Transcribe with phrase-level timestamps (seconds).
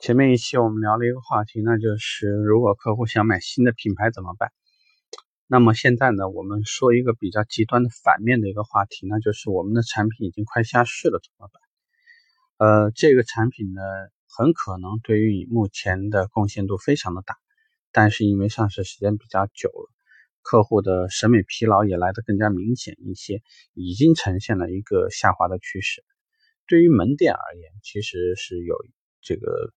[0.00, 4.50] 前面一期我们聊了一个话题，那就是如果客户想买新的品牌怎么办？
[5.46, 11.60] 那么现在呢，我们说一个比较极端的反面的一个话题，那就是我们的产品已经快下市了怎么办？
[12.84, 13.82] 呃，这个产品呢，
[14.26, 17.36] 很可能对于你目前的贡献度非常的大，
[17.92, 19.92] 但是因为上市时间比较久了，
[20.40, 23.42] 客户的审美疲劳也来得更加明显一些，
[23.74, 26.02] 已经呈现了一个下滑的趋势。
[26.66, 28.74] 对于门店而言，其实是有
[29.20, 29.74] 这个。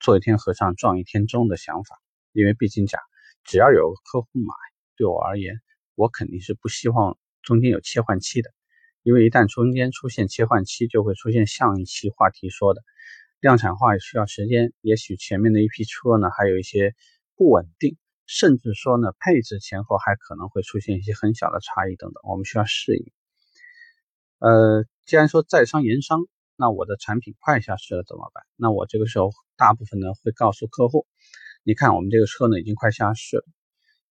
[0.00, 1.98] 做一天和尚撞一天钟的想法，
[2.32, 3.00] 因为毕竟讲，
[3.42, 4.54] 只要有客户买，
[4.96, 5.60] 对我而言，
[5.94, 8.50] 我肯定是不希望中间有切换期的，
[9.02, 12.82] 因为一旦中间出现切换期，就会出现上一期话题说的
[13.40, 16.94] 量产化需要时间，也许前面的一批车呢还有一些
[17.36, 23.10] 不稳定，甚至说呢配置前后还可能会出现一些很小的差异等等，我们需要适应。
[24.38, 26.26] 呃，既然说在商言商。
[26.56, 28.44] 那我的产品快下市了怎么办？
[28.56, 31.06] 那我这个时候大部分呢会告诉客户，
[31.64, 33.44] 你看我们这个车呢已经快下市了，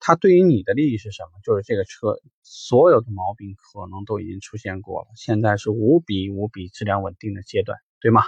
[0.00, 1.30] 它对于你的利益是什么？
[1.42, 8.22] 就是这个车所有的毛病可能都已经出现过了，现在是无比无比质量稳定的阶段，对吗？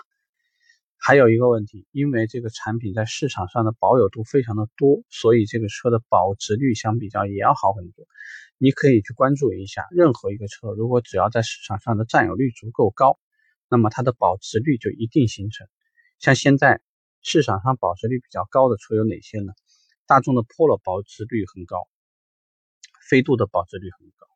[1.01, 8.05] 还有一个问题，因为这个产品在市场上的保有度非常的多，所以这个车的保值率相比较也要好很多。
[8.57, 13.19] 你可以去关注一下，任何一个车如果只要在市场上的占有率足够高。
[13.69, 15.67] 那么它的保值率就一定形成。
[16.19, 16.81] 像现在
[17.23, 19.53] 市场上保值率比较高的车有哪些呢？
[20.07, 21.87] 大众的 Polo 保值率很高，
[23.09, 24.27] 飞度的保值率很高，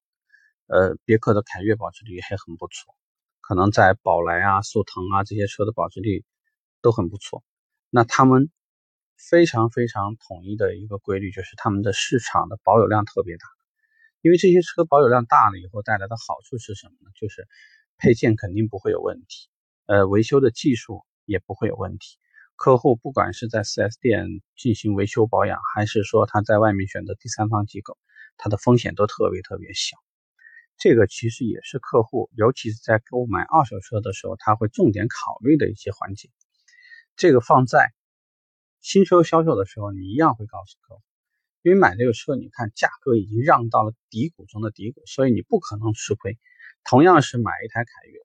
[0.67, 2.95] 呃，别克的凯越保值率还很不错。
[3.41, 6.25] 可能在宝来啊、速腾啊这些车的保值率
[6.81, 7.43] 都很不错。
[7.91, 8.51] 那他们
[9.17, 13.47] 非常非常统一的一个规律就是他们的市场的保有量特别大。
[14.21, 17.11] 因为这些车保有量大了以后带来的好处是什么呢？
[17.21, 17.49] 就是
[18.03, 19.49] 配件肯定不会有问题，
[19.87, 22.19] 呃，维修的技术也不会有问题。
[22.57, 27.97] 客户不管是在 4S 店进行维修保养，还是说他在外面选择第三方机构，
[28.37, 29.97] 他的风险都特别特别小。
[30.79, 36.29] 这个其实也是客户，尤其是在购买二手车的时候，他会重点考虑的一些环节。
[37.15, 37.93] 这个放在
[38.81, 41.03] 新车销售的时候，你一样会告诉客户，
[41.63, 46.37] 因为买这个车，你看价格已经让到了低谷中的低谷，所以你不可能吃亏。
[46.85, 48.19] 同样是买一台凯越，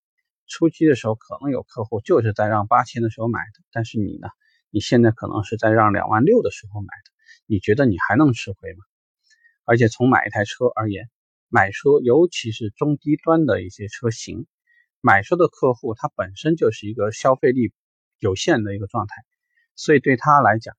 [0.48, 4.30] 初期的时候可能有客户就是在让八千的时候买的，但是你呢，
[4.72, 7.12] 你现在可能是在让两万六的时候买的，
[7.46, 8.80] 你觉得你还能吃亏吗？
[9.64, 11.08] 而且从买一台车而言，
[11.50, 14.48] 买车尤其是中低端的一些车型，
[15.02, 17.72] 买车的客户他本身就是一个消费力
[18.18, 19.24] 有限的一个状态，
[19.76, 20.76] 所以对他来讲，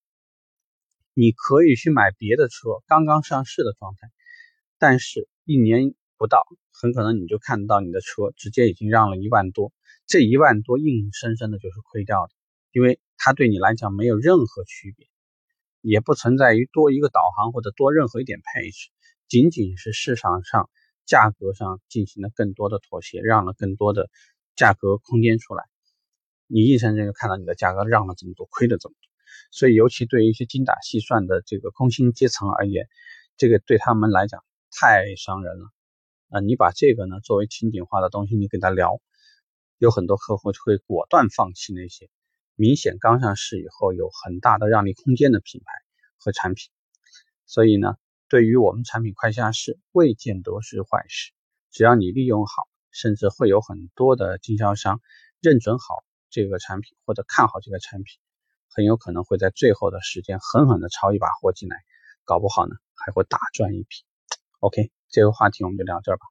[1.14, 4.10] 你可以去买别的车，刚刚上市的状态，
[4.78, 5.94] 但是一年。
[6.18, 9.72] 不到，很可能你就看到你的车直接已经让了一万多，
[10.06, 12.32] 这一万多硬生生的就是亏掉的，
[12.72, 15.06] 因为它对你来讲没有任何区别，
[15.80, 18.90] 也不存在于多一个导航或者多任何一点配置，
[19.28, 20.68] 仅仅是市场上
[21.06, 24.10] 价格上进行了更多的妥协，让了更多的
[24.56, 25.64] 价格空间出来，
[26.48, 29.08] 你硬生生就看到你的价格让了这么多，亏了这么多，
[29.52, 32.88] 所以尤其对于一些精打细算的这个工薪阶层而言，
[33.36, 35.70] 这个对他们来讲太伤人了。
[36.28, 39.00] 啊，你把这个呢作为情景化的东西，你跟他聊，
[39.78, 42.10] 有很多客户就会果断放弃那些
[42.54, 45.72] 明显刚上市以后有很大的让利空间的品牌
[46.18, 46.70] 和产品。
[47.46, 47.94] 所以呢，
[48.28, 51.32] 对于我们产品快下市，未见得是坏事。
[51.70, 55.00] 只要你利用好，甚至会有很多的经销商
[55.40, 58.20] 认准好这个产品或者看好这个产品，
[58.68, 61.76] 很有可能会在最后的时间狠狠的抄一把货进来，
[62.24, 64.04] 搞不好呢还会大赚一笔。
[64.60, 64.97] OK。
[65.10, 66.26] 这个话题我们就聊这儿吧，